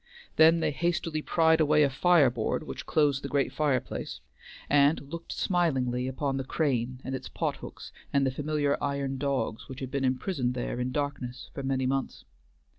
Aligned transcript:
Then 0.35 0.61
they 0.61 0.71
hastily 0.71 1.21
pried 1.21 1.59
away 1.61 1.83
a 1.83 1.89
fireboard 1.91 2.63
which 2.63 2.87
closed 2.87 3.21
the 3.21 3.27
great 3.29 3.53
fireplace, 3.53 4.19
and 4.67 4.99
looked 4.99 5.31
smilingly 5.31 6.07
upon 6.07 6.37
the 6.37 6.43
crane 6.43 6.99
and 7.03 7.13
its 7.13 7.29
pothooks 7.29 7.91
and 8.11 8.25
the 8.25 8.31
familiar 8.31 8.77
iron 8.81 9.19
dogs 9.19 9.69
which 9.69 9.79
had 9.79 9.91
been 9.91 10.03
imprisoned 10.03 10.55
there 10.55 10.79
in 10.79 10.91
darkness 10.91 11.51
for 11.53 11.61
many 11.61 11.85
months. 11.85 12.25